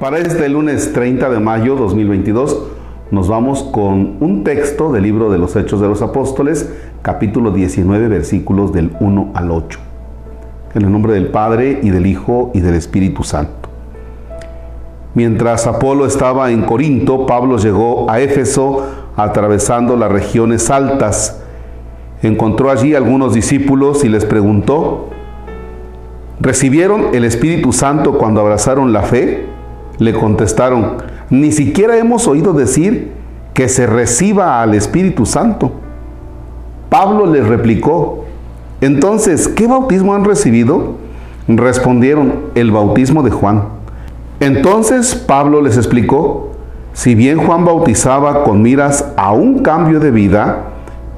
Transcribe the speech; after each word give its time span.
Para 0.00 0.16
este 0.16 0.48
lunes 0.48 0.94
30 0.94 1.28
de 1.28 1.40
mayo 1.40 1.76
2022 1.76 2.58
nos 3.10 3.28
vamos 3.28 3.62
con 3.64 4.16
un 4.20 4.44
texto 4.44 4.90
del 4.92 5.02
libro 5.02 5.30
de 5.30 5.36
los 5.36 5.54
Hechos 5.56 5.78
de 5.82 5.88
los 5.88 6.00
Apóstoles, 6.00 6.72
capítulo 7.02 7.50
19, 7.50 8.08
versículos 8.08 8.72
del 8.72 8.92
1 8.98 9.32
al 9.34 9.50
8. 9.50 9.78
En 10.72 10.84
el 10.86 10.90
nombre 10.90 11.12
del 11.12 11.26
Padre 11.26 11.80
y 11.82 11.90
del 11.90 12.06
Hijo 12.06 12.50
y 12.54 12.60
del 12.60 12.76
Espíritu 12.76 13.24
Santo. 13.24 13.68
Mientras 15.12 15.66
Apolo 15.66 16.06
estaba 16.06 16.50
en 16.50 16.62
Corinto, 16.62 17.26
Pablo 17.26 17.58
llegó 17.58 18.10
a 18.10 18.20
Éfeso 18.20 18.86
atravesando 19.16 19.98
las 19.98 20.10
regiones 20.10 20.70
altas. 20.70 21.42
Encontró 22.22 22.70
allí 22.70 22.94
algunos 22.94 23.34
discípulos 23.34 24.02
y 24.02 24.08
les 24.08 24.24
preguntó, 24.24 25.10
¿recibieron 26.40 27.08
el 27.12 27.24
Espíritu 27.24 27.74
Santo 27.74 28.16
cuando 28.16 28.40
abrazaron 28.40 28.94
la 28.94 29.02
fe? 29.02 29.59
Le 30.00 30.12
contestaron, 30.12 30.96
ni 31.30 31.52
siquiera 31.52 31.96
hemos 31.96 32.26
oído 32.26 32.52
decir 32.52 33.12
que 33.54 33.68
se 33.68 33.86
reciba 33.86 34.60
al 34.62 34.74
Espíritu 34.74 35.26
Santo. 35.26 35.70
Pablo 36.88 37.26
les 37.26 37.46
replicó, 37.46 38.24
entonces, 38.80 39.46
¿qué 39.46 39.66
bautismo 39.66 40.14
han 40.14 40.24
recibido? 40.24 40.94
Respondieron, 41.46 42.46
el 42.54 42.70
bautismo 42.70 43.22
de 43.22 43.30
Juan. 43.30 43.64
Entonces 44.40 45.14
Pablo 45.14 45.60
les 45.60 45.76
explicó, 45.76 46.52
si 46.94 47.14
bien 47.14 47.38
Juan 47.38 47.66
bautizaba 47.66 48.42
con 48.42 48.62
miras 48.62 49.12
a 49.16 49.32
un 49.32 49.58
cambio 49.58 50.00
de 50.00 50.10
vida, 50.10 50.64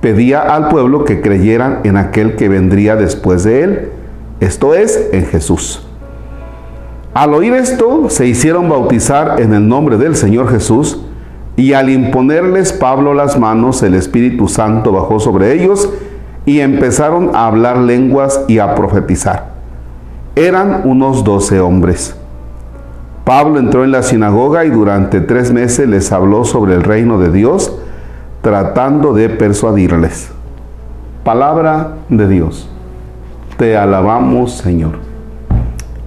pedía 0.01 0.41
al 0.41 0.69
pueblo 0.69 1.05
que 1.05 1.21
creyeran 1.21 1.83
en 1.85 1.97
aquel 1.97 2.35
que 2.35 2.49
vendría 2.49 2.97
después 2.97 3.45
de 3.45 3.63
él, 3.63 3.93
esto 4.41 4.75
es, 4.75 5.09
en 5.13 5.25
Jesús. 5.27 5.87
Al 7.15 7.35
oír 7.35 7.53
esto, 7.53 8.09
se 8.09 8.27
hicieron 8.27 8.71
bautizar 8.71 9.39
en 9.39 9.53
el 9.53 9.69
nombre 9.69 9.99
del 9.99 10.17
Señor 10.17 10.49
Jesús, 10.49 11.03
y 11.57 11.75
al 11.75 11.91
imponerles 11.91 12.73
Pablo 12.73 13.13
las 13.13 13.39
manos, 13.39 13.83
el 13.83 13.95
Espíritu 13.95 14.49
Santo 14.49 14.93
bajó 14.93 15.21
sobre 15.21 15.53
ellos, 15.53 15.93
y 16.47 16.61
empezaron 16.61 17.37
a 17.37 17.47
hablar 17.47 17.77
lenguas 17.77 18.41
y 18.49 18.61
a 18.61 18.75
profetizar. 18.75 19.53
Eran 20.37 20.83
unos 20.85 21.23
doce 21.23 21.61
hombres. 21.61 22.17
Pablo 23.25 23.59
entró 23.59 23.85
en 23.85 23.93
la 23.93 24.03
sinagoga 24.03 24.65
y 24.65 24.71
durante 24.71 25.21
tres 25.21 25.53
meses 25.53 25.87
les 25.87 26.11
habló 26.13 26.45
sobre 26.45 26.75
el 26.75 26.83
reino 26.83 27.19
de 27.19 27.31
Dios, 27.31 27.77
tratando 28.41 29.13
de 29.13 29.29
persuadirles. 29.29 30.31
Palabra 31.25 31.97
de 32.09 32.27
Dios. 32.27 32.71
Te 33.59 33.77
alabamos, 33.77 34.53
Señor. 34.57 34.93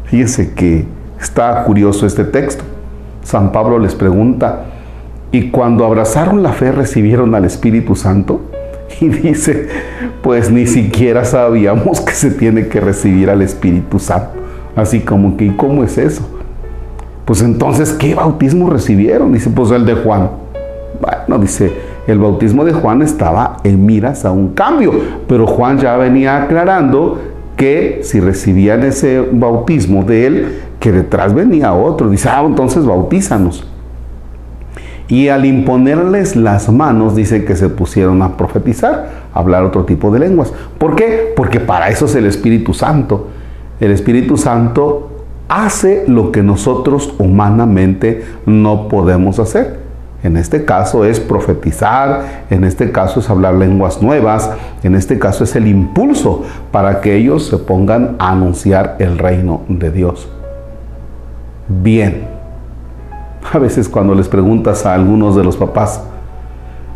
Fíjese 0.06 0.54
que 0.54 0.95
Está 1.26 1.64
curioso 1.64 2.06
este 2.06 2.24
texto. 2.24 2.64
San 3.24 3.52
Pablo 3.52 3.80
les 3.80 3.96
pregunta, 3.96 4.66
¿y 5.32 5.50
cuando 5.50 5.84
abrazaron 5.84 6.44
la 6.44 6.54
fe 6.54 6.72
recibieron 6.72 7.34
al 7.34 7.46
Espíritu 7.46 7.96
Santo? 7.96 8.42
Y 9.02 9.10
dice, 9.10 9.68
pues 10.22 10.52
ni 10.52 10.68
siquiera 10.68 11.26
sabíamos 11.26 12.00
que 12.00 12.14
se 12.14 12.30
tiene 12.30 12.68
que 12.68 12.80
recibir 12.80 13.32
al 13.32 13.42
Espíritu 13.42 13.98
Santo. 13.98 14.34
Así 14.76 15.00
como 15.00 15.36
que, 15.36 15.46
¿y 15.46 15.50
cómo 15.56 15.84
es 15.84 15.98
eso? 15.98 16.22
Pues 17.26 17.42
entonces, 17.42 17.92
¿qué 17.94 18.14
bautismo 18.14 18.70
recibieron? 18.70 19.34
Dice, 19.34 19.50
pues 19.50 19.72
el 19.72 19.84
de 19.84 19.96
Juan. 19.96 20.30
Bueno, 21.02 21.42
dice, 21.42 21.74
el 22.06 22.20
bautismo 22.20 22.64
de 22.64 22.72
Juan 22.72 23.02
estaba 23.02 23.58
en 23.64 23.84
miras 23.84 24.26
a 24.26 24.32
un 24.32 24.50
cambio, 24.50 24.94
pero 25.28 25.48
Juan 25.48 25.80
ya 25.80 25.98
venía 25.98 26.44
aclarando 26.44 27.20
que 27.56 28.02
si 28.04 28.20
recibían 28.20 28.84
ese 28.84 29.22
bautismo 29.22 30.04
de 30.04 30.28
él, 30.28 30.60
que 30.80 30.92
detrás 30.92 31.34
venía 31.34 31.74
otro. 31.74 32.10
Dice, 32.10 32.30
ah, 32.30 32.44
entonces 32.46 32.86
bautízanos. 32.86 33.66
Y 35.08 35.28
al 35.28 35.46
imponerles 35.46 36.36
las 36.36 36.72
manos, 36.72 37.16
dice 37.16 37.46
que 37.46 37.56
se 37.56 37.70
pusieron 37.70 38.22
a 38.22 38.38
profetizar, 38.38 39.10
a 39.34 39.40
hablar 39.40 39.64
otro 39.64 39.86
tipo 39.86 40.12
de 40.12 40.20
lenguas. 40.20 40.52
¿Por 40.78 40.96
qué? 40.96 41.34
Porque 41.36 41.60
para 41.60 41.90
eso 41.90 42.06
es 42.06 42.16
el 42.16 42.26
Espíritu 42.26 42.74
Santo. 42.74 43.28
El 43.80 43.92
Espíritu 43.92 44.36
Santo 44.38 45.12
hace 45.48 46.06
lo 46.08 46.32
que 46.32 46.42
nosotros 46.42 47.14
humanamente 47.20 48.24
no 48.46 48.88
podemos 48.88 49.38
hacer. 49.40 49.85
En 50.26 50.38
este 50.38 50.66
caso 50.66 51.06
es 51.06 51.20
profetizar, 51.20 52.46
en 52.50 52.64
este 52.64 52.92
caso 52.92 53.20
es 53.20 53.30
hablar 53.30 53.54
lenguas 53.54 54.02
nuevas, 54.02 54.50
en 54.82 54.96
este 54.96 55.20
caso 55.20 55.44
es 55.44 55.56
el 55.56 55.68
impulso 55.68 56.42
para 56.72 57.00
que 57.00 57.16
ellos 57.16 57.46
se 57.46 57.60
pongan 57.60 58.16
a 58.18 58.32
anunciar 58.32 58.96
el 58.98 59.20
reino 59.20 59.62
de 59.68 59.92
Dios. 59.92 60.28
Bien. 61.68 62.24
A 63.54 63.60
veces 63.60 63.88
cuando 63.88 64.16
les 64.16 64.28
preguntas 64.28 64.84
a 64.88 64.96
algunos 64.96 65.36
de 65.36 65.44
los 65.44 65.58
papás, 65.58 66.02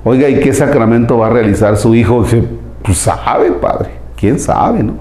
oiga, 0.03 0.27
¿y 0.27 0.39
qué 0.39 0.51
sacramento 0.51 1.19
va 1.19 1.27
a 1.27 1.29
realizar 1.29 1.77
su 1.77 1.93
hijo? 1.93 2.23
Dice, 2.23 2.43
pues 2.81 2.97
sabe, 2.97 3.51
padre, 3.51 3.91
quién 4.17 4.39
sabe, 4.39 4.81
¿no? 4.81 4.93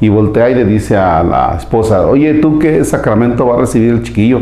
Y 0.00 0.08
voltea 0.08 0.50
y 0.50 0.56
le 0.56 0.64
dice 0.64 0.96
a 0.96 1.22
la 1.22 1.54
esposa, 1.56 2.08
oye, 2.08 2.34
¿tú 2.40 2.58
qué 2.58 2.84
sacramento 2.84 3.46
va 3.46 3.54
a 3.54 3.60
recibir 3.60 3.92
el 3.92 4.02
chiquillo? 4.02 4.40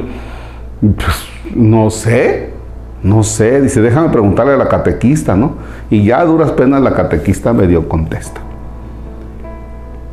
Pues 0.80 1.26
no 1.54 1.90
sé, 1.90 2.59
no 3.02 3.22
sé, 3.22 3.60
dice, 3.62 3.80
déjame 3.80 4.10
preguntarle 4.10 4.52
a 4.52 4.56
la 4.56 4.68
catequista, 4.68 5.34
¿no? 5.34 5.54
Y 5.90 6.04
ya 6.04 6.20
a 6.20 6.24
duras 6.24 6.52
penas 6.52 6.82
la 6.82 6.94
catequista 6.94 7.52
medio 7.52 7.88
contesta. 7.88 8.40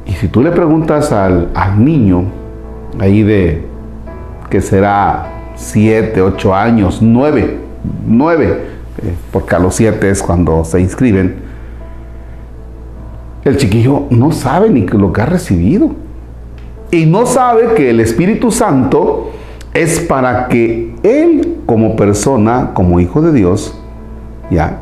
Y 0.06 0.14
si 0.14 0.30
tú 0.30 0.42
le 0.42 0.52
preguntas 0.52 1.12
al, 1.12 1.50
niño, 1.78 2.24
ahí 3.00 3.24
de, 3.24 3.66
que 4.50 4.62
será 4.62 5.28
7, 5.56 6.22
8 6.22 6.56
años, 6.56 7.00
9, 7.02 7.58
9, 8.08 8.46
eh, 8.46 9.14
porque 9.32 9.56
a 9.56 9.60
los 9.60 9.76
7 9.76 10.10
es 10.10 10.24
cuando 10.24 10.64
se 10.64 10.80
inscriben, 10.80 11.36
el 13.44 13.58
chiquillo 13.58 14.04
no 14.10 14.32
sabe 14.32 14.70
ni 14.70 14.86
lo 14.88 15.12
que 15.12 15.22
ha 15.22 15.26
recibido. 15.26 15.92
Y 16.90 17.06
no 17.06 17.26
sabe 17.26 17.74
que 17.76 17.90
el 17.90 18.00
Espíritu 18.00 18.50
Santo 18.50 19.32
es 19.82 20.00
para 20.00 20.48
que 20.48 20.94
él 21.04 21.58
como 21.66 21.96
persona, 21.96 22.72
como 22.74 23.00
hijo 23.00 23.22
de 23.22 23.32
Dios, 23.32 23.78
ya, 24.50 24.78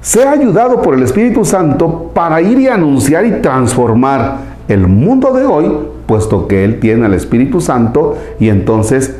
sea 0.00 0.30
ayudado 0.32 0.80
por 0.80 0.94
el 0.94 1.02
Espíritu 1.02 1.44
Santo 1.44 2.10
para 2.14 2.40
ir 2.40 2.60
y 2.60 2.68
anunciar 2.68 3.26
y 3.26 3.40
transformar 3.42 4.36
el 4.68 4.86
mundo 4.86 5.32
de 5.32 5.44
hoy, 5.44 5.70
puesto 6.06 6.46
que 6.46 6.64
él 6.64 6.78
tiene 6.78 7.06
el 7.06 7.14
Espíritu 7.14 7.60
Santo 7.60 8.16
y 8.38 8.48
entonces 8.48 9.14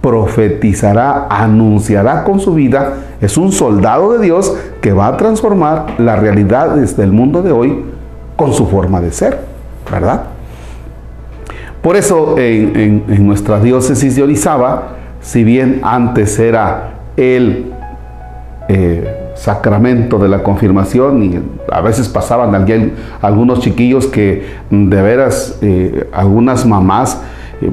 profetizará, 0.00 1.26
anunciará 1.28 2.24
con 2.24 2.40
su 2.40 2.54
vida, 2.54 2.94
es 3.20 3.36
un 3.36 3.52
soldado 3.52 4.12
de 4.12 4.24
Dios 4.24 4.54
que 4.80 4.92
va 4.92 5.08
a 5.08 5.16
transformar 5.16 5.94
la 5.98 6.16
realidad 6.16 6.76
del 6.76 7.12
mundo 7.12 7.42
de 7.42 7.52
hoy 7.52 7.84
con 8.36 8.52
su 8.52 8.66
forma 8.66 9.00
de 9.00 9.12
ser, 9.12 9.38
¿verdad? 9.90 10.33
Por 11.84 11.96
eso 11.96 12.36
en, 12.38 13.04
nuestra 13.26 13.60
diócesis 13.60 14.16
de 14.16 14.22
Orizaba, 14.22 14.94
si 15.20 15.44
bien 15.44 15.80
antes 15.82 16.38
era 16.38 16.94
el 17.14 17.74
eh, 18.70 19.32
sacramento 19.34 20.18
de 20.18 20.30
la 20.30 20.42
confirmación 20.42 21.22
y 21.22 21.38
a 21.70 21.82
veces 21.82 22.08
pasaban 22.08 22.54
alguien, 22.54 22.94
algunos 23.20 23.60
chiquillos 23.60 24.06
que 24.06 24.46
de 24.70 25.02
veras 25.02 25.58
eh, 25.60 26.08
algunas 26.14 26.64
mamás 26.64 27.20
eh, 27.60 27.70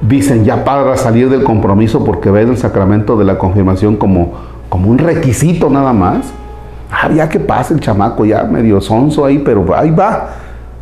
dicen 0.00 0.44
ya 0.44 0.64
para 0.64 0.96
salir 0.96 1.28
del 1.28 1.42
compromiso 1.42 2.04
porque 2.04 2.30
ven 2.30 2.50
el 2.50 2.56
sacramento 2.56 3.16
de 3.16 3.24
la 3.24 3.36
confirmación 3.36 3.96
como, 3.96 4.34
como 4.68 4.88
un 4.88 4.98
requisito 4.98 5.68
nada 5.68 5.92
más. 5.92 6.32
Ah, 6.88 7.10
ya 7.12 7.28
que 7.28 7.40
pasa 7.40 7.74
el 7.74 7.80
chamaco, 7.80 8.24
ya 8.24 8.44
medio 8.44 8.80
sonso 8.80 9.24
ahí, 9.24 9.38
pero 9.38 9.74
ahí 9.74 9.90
va. 9.90 10.28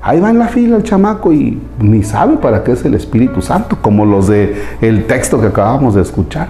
Ahí 0.05 0.19
va 0.19 0.31
en 0.31 0.38
la 0.41 0.49
fila 0.49 0.76
el 0.76 0.82
chamaco 0.82 1.32
y 1.32 1.61
ni 1.79 2.03
sabe 2.03 2.37
para 2.37 2.65
qué 2.65 2.73
es 2.73 2.85
el 2.85 2.94
Espíritu 2.94 3.41
Santo, 3.41 3.79
como 3.81 4.05
los 4.05 4.26
de 4.26 4.61
el 4.81 5.06
texto 5.06 5.41
que 5.41 5.47
acabamos 5.47 5.94
de 5.94 6.03
escuchar. 6.03 6.49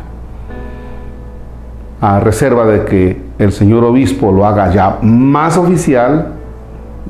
A 2.00 2.18
reserva 2.18 2.64
de 2.64 2.86
que 2.86 3.20
el 3.38 3.52
señor 3.52 3.84
obispo 3.84 4.32
lo 4.32 4.46
haga 4.46 4.72
ya 4.72 4.98
más 5.02 5.58
oficial, 5.58 6.32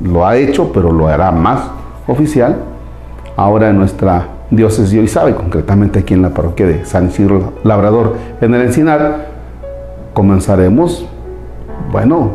lo 0.03 0.27
ha 0.27 0.35
hecho, 0.35 0.71
pero 0.73 0.91
lo 0.91 1.07
hará 1.07 1.31
más 1.31 1.61
oficial. 2.07 2.57
Ahora 3.37 3.69
en 3.69 3.77
nuestra 3.77 4.27
diócesis 4.51 4.91
de 4.91 5.07
sabe, 5.07 5.35
concretamente 5.35 5.99
aquí 5.99 6.13
en 6.13 6.21
la 6.21 6.31
parroquia 6.31 6.67
de 6.67 6.85
San 6.85 7.07
Isidro 7.07 7.53
Labrador, 7.63 8.17
en 8.41 8.53
el 8.53 8.63
Encinar, 8.63 9.29
comenzaremos, 10.13 11.07
bueno, 11.89 12.31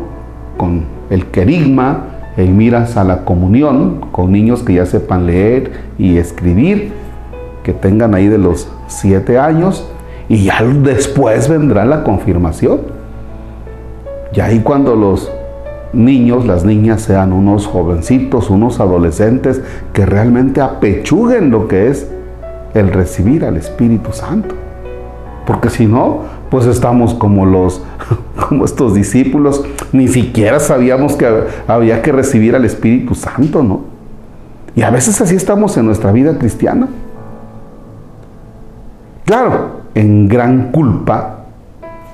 con 0.57 0.85
el 1.11 1.27
querigma, 1.27 2.18
y 2.43 2.49
miras 2.49 2.97
a 2.97 3.03
la 3.03 3.25
comunión 3.25 4.01
con 4.11 4.31
niños 4.31 4.63
que 4.63 4.73
ya 4.73 4.85
sepan 4.85 5.25
leer 5.25 5.71
y 5.97 6.17
escribir, 6.17 6.91
que 7.63 7.73
tengan 7.73 8.15
ahí 8.15 8.27
de 8.27 8.37
los 8.37 8.69
siete 8.87 9.37
años, 9.37 9.89
y 10.27 10.45
ya 10.45 10.61
después 10.63 11.49
vendrá 11.49 11.85
la 11.85 12.03
confirmación. 12.03 12.81
Y 14.33 14.39
ahí 14.39 14.59
cuando 14.59 14.95
los 14.95 15.31
niños, 15.91 16.45
las 16.45 16.63
niñas 16.63 17.01
sean 17.01 17.33
unos 17.33 17.65
jovencitos, 17.65 18.49
unos 18.49 18.79
adolescentes 18.79 19.61
que 19.91 20.05
realmente 20.05 20.61
apechuguen 20.61 21.49
lo 21.49 21.67
que 21.67 21.89
es 21.89 22.09
el 22.73 22.91
recibir 22.91 23.43
al 23.43 23.57
Espíritu 23.57 24.11
Santo. 24.13 24.55
Porque 25.49 25.71
si 25.71 25.87
no, 25.87 26.19
pues 26.51 26.67
estamos 26.67 27.15
como 27.15 27.43
los 27.43 27.81
como 28.47 28.65
estos 28.65 28.93
discípulos, 28.93 29.63
ni 29.91 30.07
siquiera 30.07 30.59
sabíamos 30.59 31.15
que 31.15 31.27
había 31.67 32.03
que 32.03 32.11
recibir 32.11 32.55
al 32.55 32.65
Espíritu 32.65 33.15
Santo, 33.15 33.63
¿no? 33.63 33.81
Y 34.75 34.83
a 34.83 34.91
veces 34.91 35.19
así 35.21 35.35
estamos 35.35 35.75
en 35.75 35.87
nuestra 35.87 36.11
vida 36.11 36.37
cristiana. 36.37 36.87
Claro, 39.25 39.81
en 39.95 40.27
gran 40.27 40.71
culpa, 40.71 41.45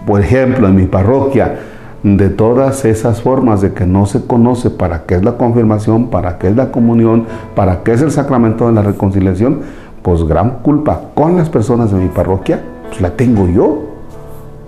por 0.07 0.21
ejemplo, 0.21 0.69
en 0.69 0.75
mi 0.77 0.85
parroquia, 0.85 1.59
de 2.03 2.29
todas 2.29 2.85
esas 2.85 3.21
formas 3.21 3.59
de 3.59 3.73
que 3.73 3.85
no 3.85 4.05
se 4.05 4.25
conoce 4.25 4.69
para 4.69 5.03
qué 5.03 5.15
es 5.15 5.25
la 5.25 5.33
confirmación, 5.33 6.07
para 6.07 6.37
qué 6.37 6.47
es 6.47 6.55
la 6.55 6.71
comunión, 6.71 7.25
para 7.53 7.83
qué 7.83 7.91
es 7.91 8.01
el 8.01 8.11
sacramento 8.11 8.67
de 8.67 8.71
la 8.71 8.81
reconciliación, 8.81 9.59
pues 10.03 10.23
gran 10.23 10.59
culpa 10.59 11.01
con 11.13 11.35
las 11.35 11.49
personas 11.49 11.91
de 11.91 11.97
mi 11.97 12.07
parroquia, 12.07 12.61
pues 12.89 13.01
la 13.01 13.11
tengo 13.11 13.47
yo, 13.47 13.83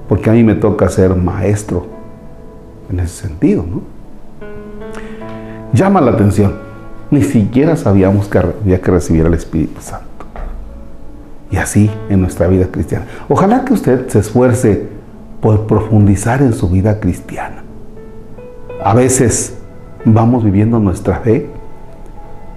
porque 0.08 0.30
a 0.30 0.34
mí 0.34 0.44
me 0.44 0.56
toca 0.56 0.90
ser 0.90 1.16
maestro 1.16 1.86
en 2.90 3.00
ese 3.00 3.28
sentido, 3.28 3.64
¿no? 3.70 3.82
Llama 5.74 6.02
la 6.02 6.12
atención, 6.12 6.56
ni 7.12 7.22
siquiera 7.22 7.76
sabíamos 7.76 8.28
que 8.28 8.40
había 8.40 8.82
que 8.82 8.92
recibir 8.92 9.26
al 9.26 9.34
Espíritu 9.34 9.82
Santo. 9.82 10.06
Y 11.52 11.58
así 11.58 11.90
en 12.10 12.22
nuestra 12.22 12.48
vida 12.48 12.68
cristiana. 12.72 13.06
Ojalá 13.30 13.64
que 13.64 13.74
usted 13.74 14.08
se 14.08 14.20
esfuerce 14.20 14.88
por 15.42 15.68
profundizar 15.68 16.42
en 16.42 16.54
su 16.54 16.70
vida 16.70 17.00
cristiana. 17.00 17.64
A 18.84 18.94
veces 18.94 19.58
vamos 20.04 20.44
viviendo 20.44 20.80
nuestra 20.80 21.18
fe, 21.20 21.48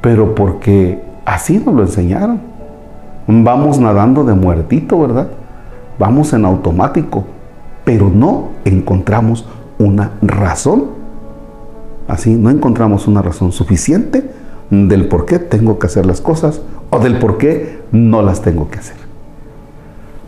pero 0.01 0.35
porque 0.35 1.01
así 1.25 1.59
nos 1.59 1.75
lo 1.75 1.83
enseñaron. 1.83 2.41
Vamos 3.27 3.79
nadando 3.79 4.25
de 4.25 4.35
muertito, 4.35 4.99
¿verdad? 4.99 5.29
Vamos 6.01 6.33
en 6.33 6.47
automático, 6.47 7.27
pero 7.85 8.09
no 8.09 8.53
encontramos 8.65 9.47
una 9.79 10.13
razón. 10.23 10.87
Así, 12.09 12.37
no 12.37 12.49
encontramos 12.49 13.07
una 13.07 13.21
razón 13.21 13.53
suficiente 13.53 14.31
del 14.71 15.09
por 15.09 15.27
qué 15.27 15.39
tengo 15.39 15.79
que 15.79 15.89
hacer 15.89 16.07
las 16.07 16.23
cosas 16.23 16.63
o 16.89 17.01
del 17.01 17.19
por 17.19 17.37
qué 17.37 17.83
no 17.93 18.23
las 18.23 18.41
tengo 18.41 18.71
que 18.71 18.79
hacer. 18.79 18.97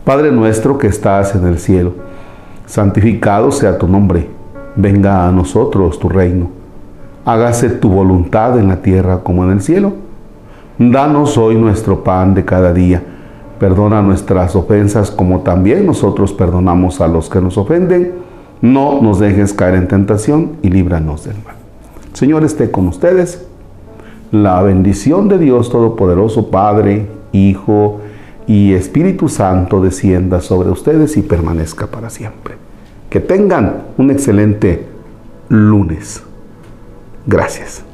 Padre 0.05 0.31
nuestro 0.31 0.77
que 0.77 0.85
estás 0.85 1.33
en 1.33 1.47
el 1.47 1.57
cielo, 1.57 1.93
santificado 2.67 3.51
sea 3.51 3.79
tu 3.79 3.87
nombre, 3.87 4.29
venga 4.75 5.27
a 5.27 5.31
nosotros 5.31 5.97
tu 5.97 6.07
reino, 6.07 6.51
hágase 7.25 7.71
tu 7.71 7.89
voluntad 7.89 8.59
en 8.59 8.67
la 8.67 8.83
tierra 8.83 9.21
como 9.23 9.43
en 9.43 9.49
el 9.49 9.61
cielo. 9.61 9.93
Danos 10.77 11.35
hoy 11.35 11.55
nuestro 11.55 12.03
pan 12.03 12.35
de 12.35 12.45
cada 12.45 12.71
día. 12.73 13.01
Perdona 13.63 14.01
nuestras 14.01 14.57
ofensas 14.57 15.09
como 15.09 15.39
también 15.39 15.85
nosotros 15.85 16.33
perdonamos 16.33 16.99
a 16.99 17.07
los 17.07 17.29
que 17.29 17.39
nos 17.39 17.57
ofenden. 17.57 18.11
No 18.61 19.01
nos 19.01 19.19
dejes 19.19 19.53
caer 19.53 19.75
en 19.75 19.87
tentación 19.87 20.57
y 20.61 20.69
líbranos 20.69 21.23
del 21.23 21.35
mal. 21.45 21.55
Señor 22.11 22.43
esté 22.43 22.71
con 22.71 22.89
ustedes. 22.89 23.47
La 24.33 24.61
bendición 24.63 25.29
de 25.29 25.37
Dios 25.37 25.69
Todopoderoso, 25.69 26.51
Padre, 26.51 27.07
Hijo 27.31 28.01
y 28.47 28.73
Espíritu 28.73 29.29
Santo 29.29 29.81
descienda 29.81 30.41
sobre 30.41 30.69
ustedes 30.69 31.15
y 31.15 31.21
permanezca 31.21 31.87
para 31.87 32.09
siempre. 32.09 32.55
Que 33.09 33.21
tengan 33.21 33.83
un 33.97 34.11
excelente 34.11 34.87
lunes. 35.47 36.21
Gracias. 37.25 37.85